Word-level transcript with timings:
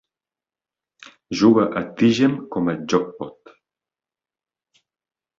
Juga 1.41 1.65
a 1.81 1.83
Tygem 1.99 2.33
com 2.55 2.71
a 2.73 2.75
"gjopok". 2.93 3.53